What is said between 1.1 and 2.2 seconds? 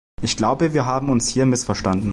uns hier missverstanden.